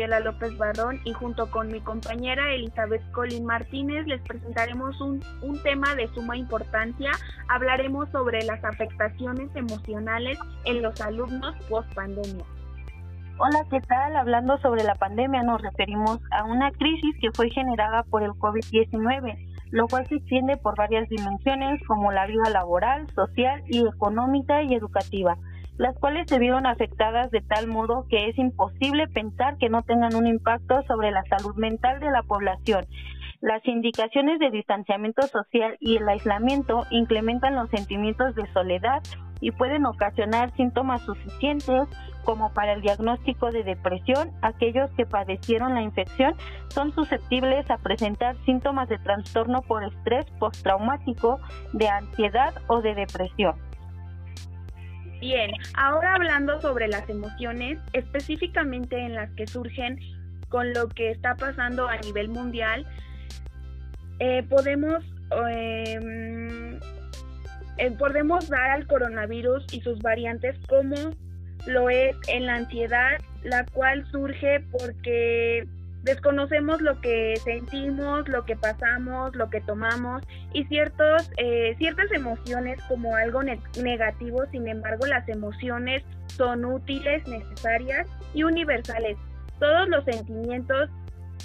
Gabriela 0.00 0.20
López 0.20 0.56
Barrón 0.56 0.98
y 1.04 1.12
junto 1.12 1.50
con 1.50 1.68
mi 1.68 1.80
compañera 1.80 2.54
Elizabeth 2.54 3.02
Colin 3.12 3.44
Martínez 3.44 4.06
les 4.06 4.22
presentaremos 4.22 4.98
un, 4.98 5.22
un 5.42 5.62
tema 5.62 5.94
de 5.94 6.08
suma 6.14 6.38
importancia. 6.38 7.10
Hablaremos 7.48 8.08
sobre 8.08 8.42
las 8.44 8.64
afectaciones 8.64 9.54
emocionales 9.54 10.38
en 10.64 10.80
los 10.80 10.98
alumnos 11.02 11.54
post 11.68 11.92
pandemia. 11.94 12.46
Hola, 13.36 13.66
¿qué 13.70 13.80
tal? 13.82 14.16
Hablando 14.16 14.56
sobre 14.60 14.84
la 14.84 14.94
pandemia 14.94 15.42
nos 15.42 15.60
referimos 15.60 16.18
a 16.30 16.44
una 16.44 16.70
crisis 16.72 17.16
que 17.20 17.30
fue 17.34 17.50
generada 17.50 18.02
por 18.04 18.22
el 18.22 18.30
COVID-19, 18.30 19.36
lo 19.70 19.86
cual 19.86 20.06
se 20.06 20.14
extiende 20.14 20.56
por 20.56 20.76
varias 20.78 21.10
dimensiones 21.10 21.78
como 21.86 22.10
la 22.10 22.26
vida 22.26 22.48
laboral, 22.50 23.06
social 23.14 23.62
y 23.66 23.86
económica 23.86 24.62
y 24.62 24.72
educativa 24.72 25.36
las 25.80 25.98
cuales 25.98 26.26
se 26.28 26.38
vieron 26.38 26.66
afectadas 26.66 27.30
de 27.30 27.40
tal 27.40 27.66
modo 27.66 28.04
que 28.10 28.28
es 28.28 28.36
imposible 28.36 29.08
pensar 29.08 29.56
que 29.56 29.70
no 29.70 29.82
tengan 29.82 30.14
un 30.14 30.26
impacto 30.26 30.82
sobre 30.82 31.10
la 31.10 31.24
salud 31.24 31.56
mental 31.56 32.00
de 32.00 32.10
la 32.10 32.22
población. 32.22 32.84
Las 33.40 33.66
indicaciones 33.66 34.38
de 34.40 34.50
distanciamiento 34.50 35.22
social 35.22 35.78
y 35.80 35.96
el 35.96 36.06
aislamiento 36.06 36.84
incrementan 36.90 37.54
los 37.54 37.70
sentimientos 37.70 38.34
de 38.34 38.46
soledad 38.52 39.02
y 39.40 39.52
pueden 39.52 39.86
ocasionar 39.86 40.54
síntomas 40.54 41.00
suficientes 41.00 41.88
como 42.26 42.52
para 42.52 42.74
el 42.74 42.82
diagnóstico 42.82 43.50
de 43.50 43.64
depresión. 43.64 44.32
Aquellos 44.42 44.90
que 44.98 45.06
padecieron 45.06 45.72
la 45.72 45.80
infección 45.80 46.34
son 46.68 46.92
susceptibles 46.92 47.70
a 47.70 47.78
presentar 47.78 48.36
síntomas 48.44 48.90
de 48.90 48.98
trastorno 48.98 49.62
por 49.62 49.82
estrés 49.82 50.26
postraumático, 50.38 51.38
de 51.72 51.88
ansiedad 51.88 52.52
o 52.66 52.82
de 52.82 52.94
depresión. 52.94 53.69
Bien, 55.20 55.50
ahora 55.74 56.14
hablando 56.14 56.58
sobre 56.62 56.88
las 56.88 57.06
emociones, 57.10 57.78
específicamente 57.92 58.98
en 58.98 59.14
las 59.14 59.30
que 59.32 59.46
surgen 59.46 60.00
con 60.48 60.72
lo 60.72 60.88
que 60.88 61.10
está 61.10 61.36
pasando 61.36 61.86
a 61.88 61.98
nivel 61.98 62.30
mundial, 62.30 62.86
eh, 64.18 64.42
podemos, 64.48 65.04
em, 65.50 66.80
eh, 67.76 67.90
podemos 67.98 68.48
dar 68.48 68.70
al 68.70 68.86
coronavirus 68.86 69.66
y 69.72 69.82
sus 69.82 69.98
variantes 70.00 70.56
como 70.66 70.96
lo 71.66 71.90
es 71.90 72.16
en 72.28 72.46
la 72.46 72.54
ansiedad, 72.54 73.18
la 73.42 73.66
cual 73.66 74.10
surge 74.10 74.60
porque 74.72 75.68
desconocemos 76.02 76.80
lo 76.80 77.00
que 77.00 77.36
sentimos, 77.44 78.28
lo 78.28 78.44
que 78.44 78.56
pasamos, 78.56 79.34
lo 79.36 79.50
que 79.50 79.60
tomamos 79.60 80.22
y 80.52 80.64
ciertos, 80.64 81.30
eh, 81.36 81.74
ciertas 81.78 82.10
emociones 82.12 82.82
como 82.88 83.14
algo 83.16 83.42
negativo, 83.42 84.44
sin 84.50 84.68
embargo 84.68 85.06
las 85.06 85.28
emociones 85.28 86.02
son 86.28 86.64
útiles, 86.64 87.26
necesarias 87.28 88.08
y 88.34 88.44
universales. 88.44 89.16
Todos 89.58 89.88
los 89.88 90.04
sentimientos 90.04 90.88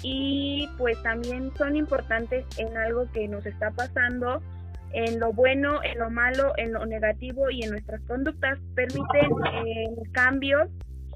y 0.02 0.68
pues 0.78 1.02
también 1.02 1.52
son 1.56 1.76
importantes 1.76 2.44
en 2.58 2.76
algo 2.76 3.10
que 3.12 3.28
nos 3.28 3.44
está 3.44 3.70
pasando, 3.72 4.42
en 4.92 5.20
lo 5.20 5.32
bueno, 5.32 5.80
en 5.82 5.98
lo 5.98 6.10
malo, 6.10 6.52
en 6.56 6.72
lo 6.72 6.86
negativo 6.86 7.50
y 7.50 7.62
en 7.62 7.70
nuestras 7.70 8.00
conductas, 8.02 8.58
permiten 8.74 9.30
el 9.66 10.12
cambio 10.12 10.70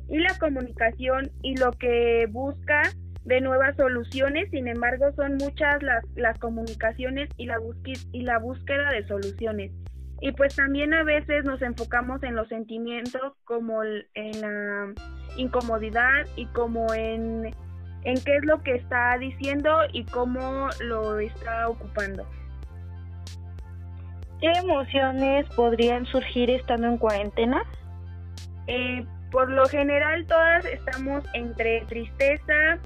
y 0.08 0.18
la 0.18 0.36
comunicación 0.38 1.30
y 1.42 1.56
lo 1.56 1.70
que 1.72 2.26
busca 2.30 2.82
de 3.24 3.40
nuevas 3.40 3.76
soluciones, 3.76 4.50
sin 4.50 4.68
embargo 4.68 5.12
son 5.14 5.36
muchas 5.36 5.82
las, 5.82 6.04
las 6.16 6.38
comunicaciones 6.38 7.28
y 7.36 7.46
la, 7.46 7.58
y 8.12 8.22
la 8.22 8.38
búsqueda 8.38 8.90
de 8.90 9.06
soluciones. 9.06 9.72
Y 10.22 10.32
pues 10.32 10.54
también 10.54 10.92
a 10.92 11.02
veces 11.02 11.44
nos 11.44 11.62
enfocamos 11.62 12.22
en 12.22 12.36
los 12.36 12.48
sentimientos 12.48 13.32
como 13.44 13.82
en 13.82 14.40
la 14.40 14.92
incomodidad 15.36 16.26
y 16.36 16.46
como 16.46 16.92
en, 16.92 17.54
en 18.04 18.24
qué 18.24 18.36
es 18.36 18.44
lo 18.44 18.62
que 18.62 18.74
está 18.74 19.16
diciendo 19.18 19.70
y 19.92 20.04
cómo 20.04 20.68
lo 20.80 21.18
está 21.18 21.68
ocupando. 21.68 22.26
¿Qué 24.40 24.52
emociones 24.58 25.46
podrían 25.54 26.06
surgir 26.06 26.50
estando 26.50 26.86
en 26.86 26.96
cuarentena? 26.96 27.62
Eh, 28.66 29.04
por 29.30 29.50
lo 29.50 29.66
general 29.66 30.26
todas 30.26 30.64
estamos 30.64 31.24
entre 31.34 31.82
tristeza, 31.82 32.78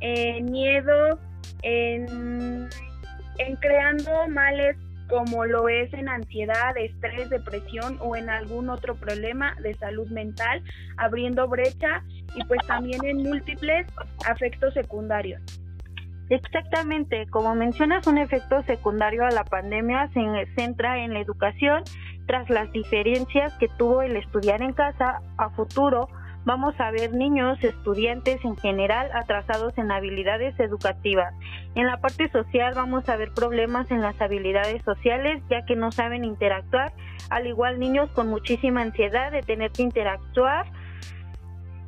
en 0.00 0.46
miedo, 0.46 1.18
en, 1.62 2.68
en 3.38 3.56
creando 3.56 4.28
males 4.28 4.76
como 5.08 5.46
lo 5.46 5.68
es 5.68 5.92
en 5.94 6.08
ansiedad, 6.08 6.76
estrés, 6.76 7.30
depresión 7.30 7.96
o 8.00 8.14
en 8.14 8.28
algún 8.28 8.68
otro 8.68 8.94
problema 8.94 9.54
de 9.62 9.74
salud 9.74 10.06
mental, 10.08 10.62
abriendo 10.96 11.48
brecha 11.48 12.02
y 12.34 12.44
pues 12.44 12.60
también 12.66 13.02
en 13.04 13.22
múltiples 13.22 13.86
afectos 14.26 14.74
secundarios. 14.74 15.40
Exactamente, 16.30 17.26
como 17.30 17.54
mencionas, 17.54 18.06
un 18.06 18.18
efecto 18.18 18.62
secundario 18.64 19.24
a 19.24 19.30
la 19.30 19.44
pandemia 19.44 20.10
se 20.12 20.20
centra 20.54 21.02
en 21.02 21.14
la 21.14 21.20
educación 21.20 21.84
tras 22.26 22.50
las 22.50 22.70
diferencias 22.72 23.56
que 23.56 23.68
tuvo 23.78 24.02
el 24.02 24.14
estudiar 24.14 24.60
en 24.60 24.74
casa 24.74 25.22
a 25.38 25.48
futuro 25.50 26.08
vamos 26.44 26.74
a 26.78 26.90
ver 26.90 27.12
niños, 27.12 27.62
estudiantes 27.62 28.44
en 28.44 28.56
general 28.56 29.10
atrasados 29.14 29.76
en 29.78 29.90
habilidades 29.90 30.58
educativas. 30.58 31.34
En 31.74 31.86
la 31.86 32.00
parte 32.00 32.30
social 32.30 32.74
vamos 32.74 33.08
a 33.08 33.16
ver 33.16 33.32
problemas 33.34 33.90
en 33.90 34.00
las 34.00 34.20
habilidades 34.20 34.82
sociales 34.84 35.42
ya 35.50 35.64
que 35.64 35.76
no 35.76 35.92
saben 35.92 36.24
interactuar, 36.24 36.92
al 37.30 37.46
igual 37.46 37.78
niños 37.78 38.10
con 38.10 38.28
muchísima 38.28 38.82
ansiedad 38.82 39.30
de 39.30 39.42
tener 39.42 39.70
que 39.72 39.82
interactuar 39.82 40.66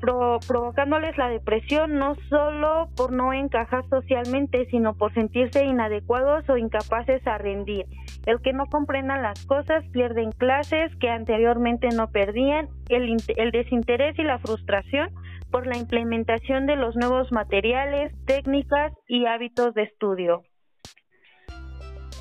provocándoles 0.00 1.16
la 1.18 1.28
depresión 1.28 1.98
no 1.98 2.16
solo 2.28 2.88
por 2.96 3.12
no 3.12 3.32
encajar 3.32 3.84
socialmente, 3.88 4.66
sino 4.70 4.94
por 4.94 5.12
sentirse 5.12 5.64
inadecuados 5.64 6.48
o 6.48 6.56
incapaces 6.56 7.26
a 7.26 7.38
rendir. 7.38 7.86
El 8.30 8.40
que 8.42 8.52
no 8.52 8.66
comprendan 8.66 9.22
las 9.22 9.44
cosas 9.44 9.84
pierden 9.90 10.30
clases 10.30 10.94
que 11.00 11.10
anteriormente 11.10 11.88
no 11.88 12.12
perdían, 12.12 12.68
el, 12.88 13.16
el 13.26 13.50
desinterés 13.50 14.16
y 14.20 14.22
la 14.22 14.38
frustración 14.38 15.12
por 15.50 15.66
la 15.66 15.76
implementación 15.76 16.66
de 16.66 16.76
los 16.76 16.94
nuevos 16.94 17.32
materiales, 17.32 18.12
técnicas 18.26 18.92
y 19.08 19.26
hábitos 19.26 19.74
de 19.74 19.82
estudio. 19.82 20.42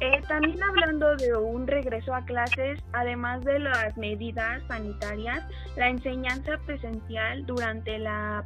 Eh, 0.01 0.19
también 0.27 0.63
hablando 0.63 1.15
de 1.15 1.37
un 1.37 1.67
regreso 1.67 2.15
a 2.15 2.25
clases, 2.25 2.83
además 2.91 3.45
de 3.45 3.59
las 3.59 3.95
medidas 3.95 4.63
sanitarias, 4.67 5.45
la 5.77 5.89
enseñanza 5.89 6.57
presencial 6.65 7.45
durante 7.45 7.99
la 7.99 8.43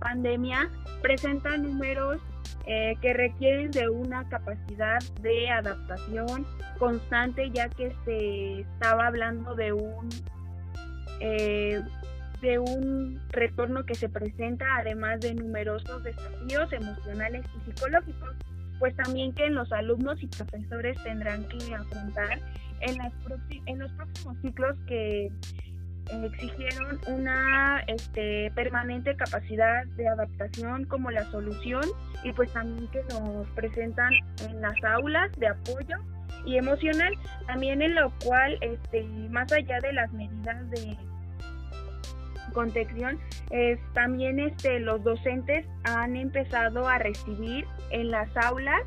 pandemia 0.00 0.68
presenta 1.00 1.56
números 1.58 2.20
eh, 2.66 2.96
que 3.00 3.12
requieren 3.12 3.70
de 3.70 3.88
una 3.88 4.28
capacidad 4.28 4.98
de 5.20 5.50
adaptación 5.50 6.46
constante, 6.78 7.50
ya 7.52 7.68
que 7.68 7.94
se 8.04 8.60
estaba 8.60 9.06
hablando 9.06 9.54
de 9.54 9.72
un 9.72 10.08
eh, 11.20 11.80
de 12.40 12.58
un 12.58 13.20
retorno 13.30 13.86
que 13.86 13.94
se 13.94 14.08
presenta 14.08 14.66
además 14.76 15.20
de 15.20 15.34
numerosos 15.34 16.02
desafíos 16.02 16.70
emocionales 16.72 17.44
y 17.56 17.70
psicológicos 17.70 18.36
pues 18.78 18.94
también 18.96 19.32
que 19.32 19.48
los 19.48 19.72
alumnos 19.72 20.22
y 20.22 20.26
profesores 20.26 21.02
tendrán 21.04 21.46
que 21.48 21.74
afrontar 21.74 22.40
en, 22.80 22.98
las 22.98 23.12
en 23.66 23.78
los 23.78 23.92
próximos 23.92 24.36
ciclos 24.42 24.76
que 24.86 25.30
exigieron 26.24 27.00
una 27.08 27.80
este, 27.86 28.50
permanente 28.54 29.16
capacidad 29.16 29.86
de 29.96 30.08
adaptación 30.08 30.84
como 30.84 31.10
la 31.10 31.24
solución 31.30 31.84
y 32.22 32.32
pues 32.32 32.52
también 32.52 32.88
que 32.88 33.02
nos 33.10 33.48
presentan 33.50 34.12
en 34.46 34.60
las 34.60 34.74
aulas 34.84 35.30
de 35.38 35.48
apoyo 35.48 35.96
y 36.44 36.58
emocional, 36.58 37.12
también 37.46 37.80
en 37.80 37.94
lo 37.94 38.12
cual, 38.24 38.58
este, 38.60 39.02
más 39.30 39.50
allá 39.52 39.78
de 39.80 39.92
las 39.92 40.12
medidas 40.12 40.70
de 40.70 40.96
contención, 42.52 43.18
es, 43.50 43.78
también 43.94 44.38
este, 44.38 44.78
los 44.80 45.02
docentes 45.02 45.66
han 45.84 46.16
empezado 46.16 46.86
a 46.86 46.98
recibir 46.98 47.66
en 47.90 48.10
las 48.10 48.28
aulas 48.36 48.82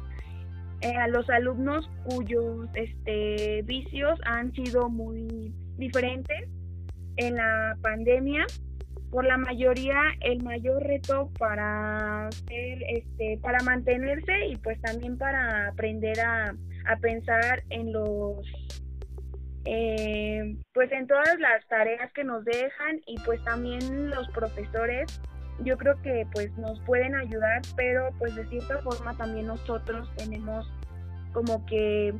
eh, 0.81 0.95
a 0.95 1.07
los 1.07 1.27
alumnos 1.29 1.89
cuyos 2.05 2.69
este, 2.75 3.63
vicios 3.63 4.19
han 4.25 4.53
sido 4.53 4.89
muy 4.89 5.51
diferentes 5.77 6.47
en 7.17 7.35
la 7.35 7.77
pandemia. 7.81 8.45
Por 9.11 9.25
la 9.25 9.37
mayoría, 9.37 10.01
el 10.21 10.43
mayor 10.43 10.83
reto 10.83 11.31
para 11.39 12.29
ser, 12.47 12.83
este, 12.89 13.39
para 13.41 13.59
mantenerse 13.63 14.47
y 14.47 14.57
pues 14.57 14.79
también 14.81 15.17
para 15.17 15.69
aprender 15.69 16.19
a, 16.19 16.53
a 16.87 16.97
pensar 16.97 17.63
en 17.69 17.93
los 17.93 18.45
eh, 19.69 20.55
pues 20.73 20.89
en 20.93 21.07
todas 21.07 21.37
las 21.39 21.67
tareas 21.67 22.11
que 22.13 22.23
nos 22.23 22.45
dejan 22.45 23.01
y 23.05 23.17
pues 23.25 23.43
también 23.43 24.09
los 24.09 24.29
profesores 24.29 25.19
yo 25.59 25.77
creo 25.77 26.01
que 26.01 26.25
pues 26.31 26.57
nos 26.57 26.79
pueden 26.81 27.15
ayudar 27.15 27.61
pero 27.75 28.09
pues 28.17 28.33
de 28.35 28.47
cierta 28.47 28.77
forma 28.81 29.17
también 29.17 29.47
nosotros 29.47 30.09
tenemos 30.15 30.71
como 31.33 31.65
que 31.65 32.13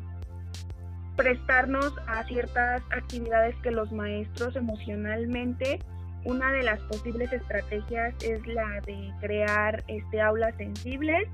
prestarnos 1.18 1.94
a 2.08 2.24
ciertas 2.26 2.82
actividades 2.92 3.56
que 3.58 3.72
los 3.72 3.92
maestros 3.92 4.56
emocionalmente 4.56 5.80
una 6.28 6.52
de 6.52 6.64
las 6.64 6.80
posibles 6.82 7.32
estrategias 7.32 8.14
es 8.22 8.46
la 8.48 8.82
de 8.86 9.14
crear 9.22 9.84
este, 9.88 10.22
aulas 10.22 10.54
sensibles 10.58 11.28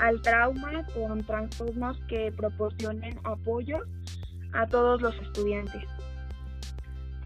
al 0.00 0.22
trauma 0.22 0.86
con 0.94 1.22
trastornos 1.24 2.00
que 2.08 2.32
proporcionen 2.32 3.18
apoyo 3.24 3.80
a 4.54 4.66
todos 4.66 5.02
los 5.02 5.14
estudiantes. 5.16 5.82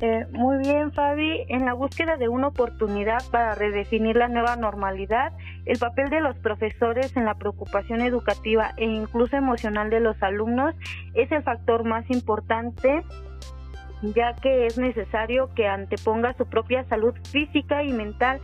Eh, 0.00 0.26
muy 0.32 0.58
bien, 0.58 0.90
Fabi. 0.92 1.44
En 1.48 1.64
la 1.64 1.74
búsqueda 1.74 2.16
de 2.16 2.28
una 2.28 2.48
oportunidad 2.48 3.22
para 3.30 3.54
redefinir 3.54 4.16
la 4.16 4.26
nueva 4.26 4.56
normalidad, 4.56 5.32
el 5.64 5.78
papel 5.78 6.10
de 6.10 6.20
los 6.20 6.36
profesores 6.38 7.16
en 7.16 7.24
la 7.24 7.34
preocupación 7.34 8.00
educativa 8.00 8.72
e 8.76 8.84
incluso 8.84 9.36
emocional 9.36 9.90
de 9.90 10.00
los 10.00 10.20
alumnos 10.22 10.74
es 11.14 11.30
el 11.30 11.42
factor 11.42 11.84
más 11.84 12.08
importante 12.10 13.02
ya 14.02 14.34
que 14.34 14.66
es 14.66 14.78
necesario 14.78 15.50
que 15.54 15.66
anteponga 15.66 16.34
su 16.34 16.46
propia 16.46 16.84
salud 16.88 17.14
física 17.30 17.84
y 17.84 17.92
mental. 17.92 18.40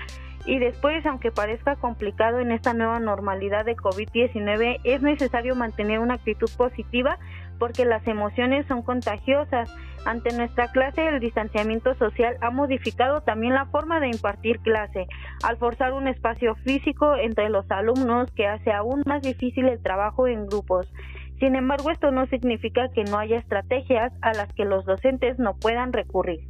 Y 0.47 0.59
después, 0.61 1.05
aunque 1.05 1.31
parezca 1.31 1.76
complicado 1.76 2.38
en 2.38 2.53
esta 2.53 2.73
nueva 2.73 3.00
normalidad 3.00 3.64
de 3.64 3.76
COVID-19, 3.76 4.81
es 4.85 5.03
necesario 5.03 5.55
mantener 5.55 5.99
una 5.99 6.14
actitud 6.14 6.49
positiva 6.56 7.19
porque 7.59 7.85
las 7.85 8.07
emociones 8.07 8.67
son 8.67 8.83
contagiosas. 8.83 9.75
Ante 10.05 10.37
nuestra 10.37 10.69
clase, 10.69 11.07
el 11.07 11.21
distanciamiento 11.21 11.95
social 11.97 12.37
ha 12.41 12.51
modificado 12.51 13.21
también 13.23 13.55
la 13.55 13.67
forma 13.67 14.01
de 14.01 14.09
impartir 14.09 14.61
clase, 14.61 15.07
al 15.43 15.57
forzar 15.59 15.93
un 15.93 16.09
espacio 16.09 16.55
físico 16.65 17.17
entre 17.17 17.51
los 17.51 17.71
alumnos 17.71 18.31
que 18.33 18.47
hace 18.47 18.73
aún 18.73 19.03
más 19.07 19.23
difícil 19.23 19.67
el 19.67 19.83
trabajo 19.83 20.29
en 20.29 20.47
grupos. 20.47 20.91
Sin 21.39 21.55
embargo, 21.55 21.91
esto 21.91 22.11
no 22.11 22.27
significa 22.27 22.89
que 22.95 23.05
no 23.05 23.19
haya 23.19 23.39
estrategias 23.39 24.13
a 24.23 24.33
las 24.33 24.53
que 24.55 24.65
los 24.65 24.85
docentes 24.85 25.39
no 25.39 25.57
puedan 25.57 25.93
recurrir. 25.93 26.41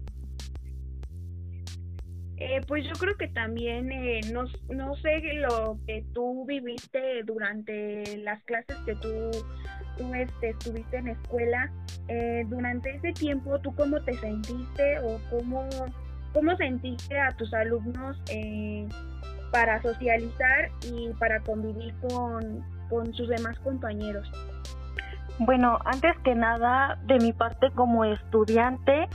Eh, 2.41 2.61
pues 2.69 2.87
yo 2.87 2.93
creo 2.93 3.17
que 3.17 3.27
también, 3.27 3.91
eh, 3.91 4.21
no, 4.33 4.45
no 4.69 4.95
sé 4.97 5.21
lo 5.35 5.77
que 5.87 6.05
tú 6.15 6.47
viviste 6.47 7.25
durante 7.25 8.17
las 8.19 8.43
clases 8.45 8.77
que 8.87 8.95
tú, 8.95 9.31
tú 9.99 10.15
este, 10.15 10.51
estuviste 10.51 10.97
en 10.97 11.09
escuela, 11.09 11.71
eh, 12.09 12.45
durante 12.49 12.95
ese 12.97 13.13
tiempo, 13.13 13.59
¿tú 13.61 13.75
cómo 13.75 14.01
te 14.03 14.15
sentiste 14.15 14.99
o 15.01 15.21
cómo, 15.31 15.69
cómo 16.33 16.57
sentiste 16.57 17.19
a 17.19 17.31
tus 17.33 17.53
alumnos 17.53 18.17
para 19.53 19.83
socializar 19.83 20.71
y 20.91 21.09
para 21.19 21.41
convivir 21.41 21.95
con, 22.09 22.65
con 22.89 23.13
sus 23.15 23.29
demás 23.29 23.59
compañeros? 23.61 24.31
Bueno, 25.41 25.79
antes 25.85 26.17
que 26.25 26.35
nada, 26.35 26.99
de 27.07 27.19
mi 27.19 27.33
parte 27.33 27.71
como 27.75 28.05
estudiante, 28.05 29.09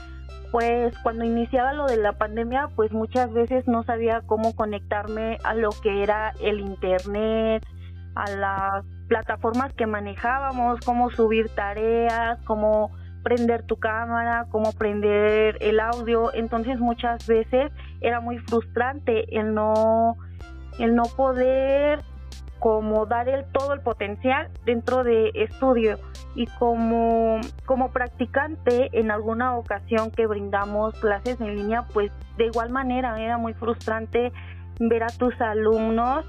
pues 0.51 0.97
cuando 0.99 1.25
iniciaba 1.25 1.73
lo 1.73 1.85
de 1.87 1.97
la 1.97 2.13
pandemia, 2.13 2.69
pues 2.75 2.91
muchas 2.91 3.33
veces 3.33 3.67
no 3.67 3.83
sabía 3.83 4.21
cómo 4.25 4.55
conectarme 4.55 5.37
a 5.43 5.53
lo 5.53 5.69
que 5.81 6.03
era 6.03 6.33
el 6.41 6.59
internet, 6.59 7.65
a 8.15 8.29
las 8.31 8.85
plataformas 9.13 9.71
que 9.73 9.85
manejábamos, 9.85 10.79
cómo 10.79 11.11
subir 11.11 11.47
tareas, 11.49 12.39
cómo 12.45 12.89
prender 13.21 13.61
tu 13.61 13.75
cámara, 13.77 14.47
cómo 14.49 14.71
prender 14.71 15.59
el 15.61 15.79
audio. 15.79 16.33
Entonces 16.33 16.79
muchas 16.79 17.27
veces 17.27 17.71
era 18.01 18.21
muy 18.21 18.39
frustrante 18.39 19.37
el 19.37 19.53
no 19.53 20.17
el 20.79 20.95
no 20.95 21.03
poder 21.03 21.99
como 22.57 23.05
dar 23.05 23.29
el 23.29 23.45
todo 23.51 23.73
el 23.73 23.81
potencial 23.81 24.49
dentro 24.65 25.03
de 25.03 25.29
estudio 25.35 25.99
y 26.33 26.47
como, 26.57 27.39
como 27.67 27.91
practicante 27.91 28.89
en 28.93 29.11
alguna 29.11 29.57
ocasión 29.57 30.09
que 30.09 30.25
brindamos 30.25 30.95
clases 30.95 31.39
en 31.39 31.55
línea, 31.55 31.83
pues 31.93 32.11
de 32.37 32.47
igual 32.47 32.71
manera 32.71 33.21
era 33.21 33.37
muy 33.37 33.53
frustrante 33.53 34.31
ver 34.79 35.03
a 35.03 35.07
tus 35.07 35.39
alumnos 35.39 36.25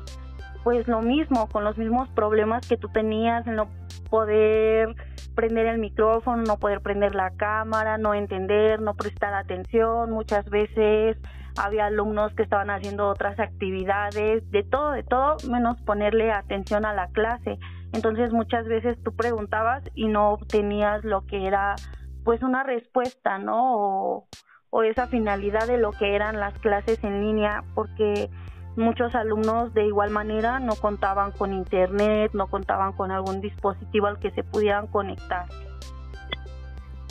pues 0.65 0.89
lo 0.89 1.03
mismo, 1.03 1.47
con 1.49 1.63
los 1.63 1.77
mismos 1.77 2.09
problemas 2.09 2.67
que 2.67 2.79
tú 2.79 2.89
tenías 2.89 3.47
en 3.47 3.57
no 3.57 3.69
poder 4.09 4.97
prender 5.35 5.67
el 5.67 5.79
micrófono, 5.79 6.43
no 6.43 6.59
poder 6.59 6.81
prender 6.81 7.15
la 7.15 7.31
cámara, 7.37 7.99
no 7.99 8.15
entender, 8.15 8.81
no 8.81 8.95
prestar 8.95 9.35
atención, 9.35 10.11
muchas 10.11 10.49
veces 10.49 11.19
había 11.57 11.87
alumnos 11.87 12.35
que 12.35 12.43
estaban 12.43 12.71
haciendo 12.71 13.09
otras 13.09 13.39
actividades, 13.39 14.51
de 14.51 14.63
todo, 14.63 14.93
de 14.93 15.03
todo, 15.03 15.37
menos 15.51 15.81
ponerle 15.83 16.33
atención 16.33 16.87
a 16.87 16.95
la 16.95 17.09
clase. 17.09 17.59
Entonces 17.93 18.33
muchas 18.33 18.67
veces 18.67 18.97
tú 19.05 19.15
preguntabas 19.15 19.83
y 19.95 20.09
no 20.09 20.31
obtenías 20.31 21.05
lo 21.05 21.27
que 21.27 21.47
era 21.47 21.77
pues 22.25 22.43
una 22.43 22.63
respuesta, 22.63 23.39
¿no? 23.39 24.27
O 24.71 24.83
esa 24.83 25.07
finalidad 25.07 25.67
de 25.67 25.77
lo 25.77 25.93
que 25.93 26.17
eran 26.17 26.41
las 26.41 26.55
clases 26.59 27.05
en 27.05 27.21
línea, 27.21 27.63
porque 27.75 28.31
muchos 28.77 29.15
alumnos 29.15 29.73
de 29.75 29.87
igual 29.87 30.11
manera 30.11 30.59
no 30.61 30.75
contaban 30.77 31.33
con 31.33 31.53
internet, 31.53 32.31
no 32.35 32.49
contaban 32.49 32.93
con 32.93 33.11
algún 33.11 33.41
dispositivo 33.41 34.07
al 34.07 34.19
que 34.19 34.31
se 34.33 34.43
pudieran 34.43 34.87
conectar. 34.89 35.47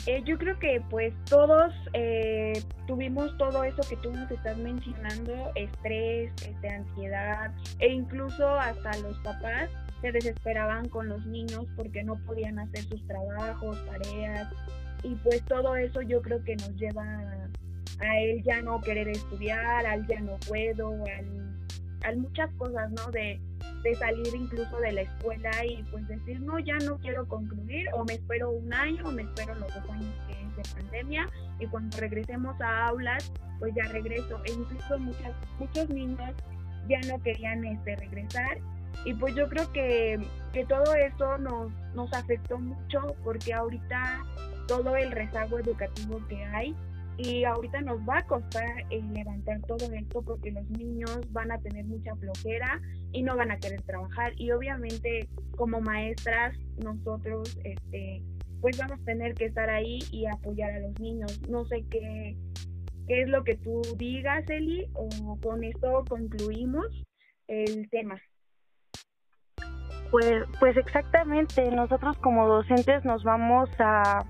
Eh, 0.06 0.22
yo 0.26 0.36
creo 0.36 0.58
que 0.58 0.82
pues 0.90 1.14
todos 1.24 1.72
eh, 1.94 2.62
tuvimos 2.86 3.34
todo 3.38 3.64
eso 3.64 3.80
que 3.88 3.96
tú 3.96 4.12
nos 4.12 4.30
estás 4.30 4.56
mencionando, 4.58 5.32
estrés, 5.54 6.30
este, 6.42 6.68
ansiedad 6.68 7.50
e 7.78 7.88
incluso 7.88 8.46
hasta 8.46 8.98
los 8.98 9.16
papás 9.20 9.70
se 10.02 10.12
desesperaban 10.12 10.90
con 10.90 11.08
los 11.08 11.24
niños 11.24 11.64
porque 11.74 12.04
no 12.04 12.16
podían 12.26 12.58
hacer 12.58 12.82
sus 12.82 13.06
trabajos, 13.06 13.82
tareas 13.86 14.52
y 15.02 15.14
pues 15.16 15.42
todo 15.46 15.74
eso 15.74 16.02
yo 16.02 16.20
creo 16.20 16.44
que 16.44 16.56
nos 16.56 16.74
lleva 16.76 17.02
a, 18.00 18.18
él 18.18 18.42
ya 18.42 18.60
no 18.60 18.82
querer 18.82 19.08
estudiar, 19.08 19.86
al 19.86 20.06
ya 20.06 20.20
no 20.20 20.36
puedo, 20.46 20.92
a 22.04 22.12
muchas 22.14 22.52
cosas, 22.54 22.90
¿no? 22.92 23.10
De, 23.10 23.40
de 23.82 23.94
salir 23.94 24.34
incluso 24.34 24.78
de 24.78 24.92
la 24.92 25.00
escuela 25.02 25.50
y 25.64 25.82
pues 25.90 26.06
decir, 26.08 26.40
no, 26.40 26.58
ya 26.58 26.76
no 26.84 26.98
quiero 26.98 27.26
concluir 27.26 27.86
o 27.94 28.04
me 28.04 28.14
espero 28.14 28.50
un 28.50 28.72
año 28.72 29.04
o 29.06 29.12
me 29.12 29.22
espero 29.22 29.54
los 29.54 29.74
dos 29.74 29.90
años 29.90 30.14
que 30.26 30.32
es 30.32 30.56
de 30.56 30.74
pandemia 30.74 31.28
y 31.58 31.66
cuando 31.66 31.96
regresemos 31.98 32.60
a 32.60 32.88
aulas, 32.88 33.32
pues 33.58 33.74
ya 33.74 33.84
regreso. 33.84 34.40
E 34.44 34.52
incluso 34.52 34.98
muchas, 34.98 35.32
muchos 35.58 35.88
niños 35.90 36.32
ya 36.88 37.00
no 37.08 37.22
querían 37.22 37.64
este, 37.64 37.96
regresar 37.96 38.58
y 39.04 39.14
pues 39.14 39.34
yo 39.34 39.48
creo 39.48 39.70
que, 39.72 40.18
que 40.52 40.64
todo 40.66 40.94
eso 40.94 41.38
nos, 41.38 41.72
nos 41.94 42.12
afectó 42.12 42.58
mucho 42.58 43.16
porque 43.24 43.52
ahorita 43.52 44.22
todo 44.66 44.96
el 44.96 45.10
rezago 45.10 45.58
educativo 45.58 46.20
que 46.28 46.42
hay 46.44 46.74
y 47.16 47.44
ahorita 47.44 47.80
nos 47.82 48.00
va 48.00 48.18
a 48.18 48.26
costar 48.26 48.80
eh, 48.90 49.02
levantar 49.12 49.60
todo 49.62 49.92
esto 49.92 50.22
porque 50.22 50.50
los 50.50 50.68
niños 50.70 51.20
van 51.32 51.52
a 51.52 51.58
tener 51.58 51.84
mucha 51.84 52.14
flojera 52.16 52.80
y 53.12 53.22
no 53.22 53.36
van 53.36 53.50
a 53.50 53.58
querer 53.58 53.82
trabajar. 53.82 54.32
Y 54.36 54.50
obviamente 54.50 55.28
como 55.56 55.80
maestras 55.80 56.56
nosotros 56.82 57.56
este 57.64 58.22
pues 58.60 58.78
vamos 58.78 58.98
a 58.98 59.04
tener 59.04 59.34
que 59.34 59.44
estar 59.44 59.68
ahí 59.68 59.98
y 60.10 60.26
apoyar 60.26 60.72
a 60.72 60.80
los 60.80 60.98
niños. 60.98 61.40
No 61.48 61.64
sé 61.66 61.84
qué 61.90 62.36
qué 63.06 63.22
es 63.22 63.28
lo 63.28 63.44
que 63.44 63.56
tú 63.56 63.82
digas 63.96 64.48
Eli 64.48 64.88
o 64.94 65.38
con 65.40 65.62
esto 65.62 66.04
concluimos 66.08 66.86
el 67.46 67.88
tema. 67.90 68.20
Pues 70.10 70.44
pues 70.58 70.76
exactamente 70.76 71.70
nosotros 71.70 72.16
como 72.18 72.48
docentes 72.48 73.04
nos 73.04 73.22
vamos 73.22 73.68
a 73.78 74.24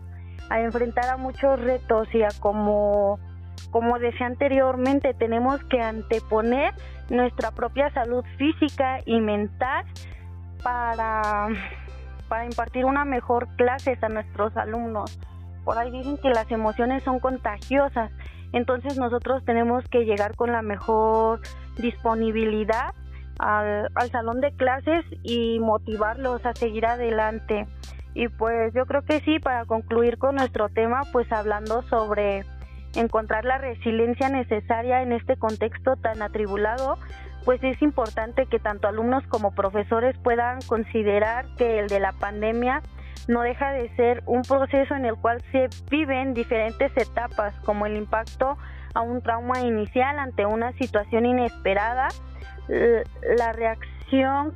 a 0.51 0.61
enfrentar 0.61 1.09
a 1.11 1.17
muchos 1.17 1.61
retos 1.61 2.09
y 2.15 2.23
a 2.23 2.29
como, 2.41 3.19
como 3.71 3.99
decía 3.99 4.27
anteriormente, 4.27 5.15
tenemos 5.15 5.63
que 5.65 5.81
anteponer 5.81 6.75
nuestra 7.11 7.51
propia 7.51 7.91
salud 7.93 8.25
física 8.39 9.01
y 9.05 9.21
mental 9.21 9.85
para, 10.63 11.49
para 12.29 12.45
impartir 12.47 12.85
una 12.85 13.05
mejor 13.05 13.49
clase 13.57 13.99
a 14.01 14.09
nuestros 14.09 14.57
alumnos. 14.57 15.19
Por 15.65 15.79
ahí 15.79 15.91
dicen 15.91 16.19
que 16.19 16.31
las 16.31 16.51
emociones 16.51 17.03
son 17.03 17.21
contagiosas, 17.21 18.11
entonces 18.53 18.99
nosotros 18.99 19.45
tenemos 19.45 19.85
que 19.89 20.05
llegar 20.05 20.37
con 20.37 20.53
la 20.53 20.63
mejor 20.63 21.41
disponibilidad 21.77 22.95
al, 23.39 23.91
al 23.95 24.11
salón 24.11 24.41
de 24.41 24.53
clases 24.53 25.05
y 25.23 25.59
motivarlos 25.59 26.45
a 26.47 26.55
seguir 26.55 26.87
adelante. 26.87 27.67
Y 28.15 28.29
pues 28.29 28.73
yo 28.75 28.87
creo 28.87 29.03
que 29.03 29.21
sí, 29.21 29.41
para 29.41 29.65
concluir 29.65 30.19
con 30.19 30.37
nuestro 30.37 30.69
tema, 30.69 31.03
pues 31.13 31.31
hablando 31.33 31.83
sobre 31.83 32.45
encontrar 32.95 33.45
la 33.45 33.59
resiliencia 33.59 34.29
necesaria 34.29 35.03
en 35.03 35.13
este 35.13 35.37
contexto 35.37 35.97
tan 35.97 36.23
atribulado, 36.23 36.97
pues 37.45 37.63
es 37.65 37.81
importante 37.83 38.47
que 38.47 38.61
tanto 38.61 38.89
alumnos 38.89 39.25
como 39.27 39.53
profesores 39.53 40.17
puedan 40.19 40.61
considerar 40.63 41.45
que 41.59 41.81
el 41.81 41.89
de 41.89 42.01
la 42.01 42.13
pandemia 42.13 42.83
no 43.27 43.43
deja 43.43 43.73
de 43.73 43.95
ser 43.97 44.23
un 44.27 44.43
proceso 44.43 44.95
en 44.95 45.07
el 45.07 45.17
cual 45.17 45.43
se 45.51 45.69
viven 45.91 46.35
diferentes 46.35 46.97
etapas, 46.97 47.55
como 47.65 47.87
el 47.87 47.97
impacto 47.97 48.57
a 48.95 49.01
un 49.01 49.23
trauma 49.23 49.61
inicial 49.63 50.19
ante 50.19 50.47
una 50.47 50.73
situación 50.75 51.27
inesperada, 51.27 52.09
la 53.37 53.53
reacción 53.53 53.94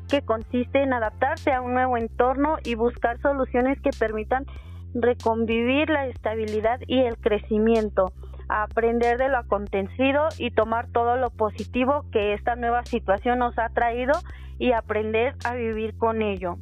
que 0.08 0.22
consiste 0.22 0.82
en 0.82 0.92
adaptarse 0.92 1.52
a 1.52 1.60
un 1.60 1.74
nuevo 1.74 1.96
entorno 1.96 2.56
y 2.64 2.74
buscar 2.74 3.20
soluciones 3.20 3.80
que 3.80 3.90
permitan 3.98 4.46
reconvivir 4.94 5.90
la 5.90 6.06
estabilidad 6.06 6.80
y 6.86 7.00
el 7.00 7.16
crecimiento. 7.18 8.12
aprender 8.50 9.18
de 9.18 9.28
lo 9.28 9.36
acontecido 9.36 10.28
y 10.38 10.50
tomar 10.50 10.90
todo 10.90 11.18
lo 11.18 11.28
positivo 11.28 12.06
que 12.10 12.32
esta 12.32 12.56
nueva 12.56 12.82
situación 12.86 13.40
nos 13.40 13.58
ha 13.58 13.68
traído 13.68 14.14
y 14.58 14.72
aprender 14.72 15.34
a 15.44 15.54
vivir 15.54 15.98
con 15.98 16.22
ello. 16.22 16.56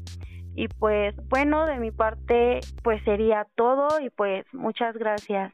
Y 0.57 0.67
pues 0.67 1.15
bueno, 1.29 1.65
de 1.65 1.79
mi 1.79 1.93
parte 1.93 2.59
pues 2.83 3.01
sería 3.05 3.47
todo 3.55 4.01
y 4.01 4.11
pues 4.11 4.45
muchas 4.53 4.97
gracias. 4.97 5.53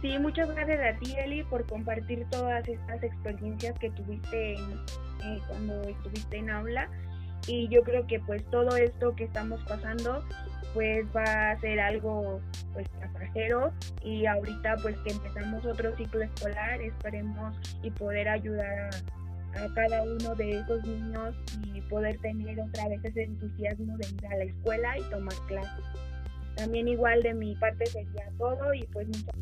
Sí, 0.00 0.16
muchas 0.18 0.48
gracias 0.54 0.94
a 0.94 0.98
ti 1.00 1.16
Eli 1.18 1.42
por 1.44 1.66
compartir 1.66 2.24
todas 2.30 2.66
estas 2.68 3.02
experiencias 3.02 3.76
que 3.80 3.90
tuviste 3.90 4.54
eh, 4.54 5.38
cuando 5.48 5.82
estuviste 5.82 6.36
en 6.36 6.50
aula 6.50 6.88
y 7.48 7.68
yo 7.68 7.82
creo 7.82 8.06
que 8.06 8.20
pues 8.20 8.44
todo 8.50 8.76
esto 8.76 9.16
que 9.16 9.24
estamos 9.24 9.60
pasando 9.64 10.24
pues 10.74 11.04
va 11.16 11.50
a 11.50 11.60
ser 11.60 11.80
algo 11.80 12.40
pues 12.72 12.88
pasajero 13.00 13.72
y 14.04 14.26
ahorita 14.26 14.76
pues 14.82 14.96
que 14.98 15.10
empezamos 15.10 15.64
otro 15.66 15.96
ciclo 15.96 16.22
escolar 16.22 16.80
esperemos 16.80 17.56
y 17.82 17.90
poder 17.90 18.28
ayudar 18.28 18.90
a, 19.56 19.74
cada 19.74 20.04
uno 20.04 20.36
de 20.36 20.60
esos 20.60 20.86
niños 20.86 21.34
y 21.64 21.80
poder 21.82 22.18
tener 22.18 22.60
otra 22.60 22.88
vez 22.88 23.04
ese 23.04 23.24
entusiasmo 23.24 23.96
de 23.96 24.08
ir 24.08 24.26
a 24.26 24.36
la 24.36 24.44
escuela 24.44 24.96
y 24.98 25.02
tomar 25.10 25.34
clases. 25.48 26.07
También 26.58 26.88
igual 26.88 27.22
de 27.22 27.34
mi 27.34 27.54
parte 27.54 27.86
sería 27.86 28.32
todo 28.36 28.74
y 28.74 28.82
pues 28.92 29.06
muchas 29.06 29.32